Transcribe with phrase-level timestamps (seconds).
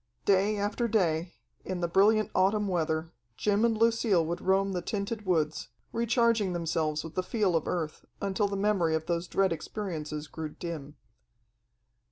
[0.25, 5.27] Day after day, in the brilliant autumn weather, Jim and Lucille would roam the tinted
[5.27, 10.25] woods, recharging themselves with the feel of Earth, until the memory of those dread experiences
[10.27, 10.95] grew dim.